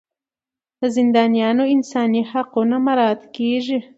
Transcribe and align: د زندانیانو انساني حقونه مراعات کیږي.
د 0.79 0.81
زندانیانو 0.97 1.63
انساني 1.75 2.21
حقونه 2.31 2.75
مراعات 2.85 3.21
کیږي. 3.35 3.79